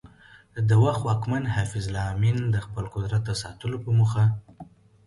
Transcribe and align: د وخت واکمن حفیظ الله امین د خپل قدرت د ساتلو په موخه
د 0.67 0.71
وخت 0.83 1.01
واکمن 1.07 1.43
حفیظ 1.55 1.85
الله 1.87 2.05
امین 2.13 2.37
د 2.53 2.55
خپل 2.65 2.83
قدرت 2.95 3.21
د 3.25 3.31
ساتلو 3.41 3.77
په 3.85 3.89
موخه 3.97 4.25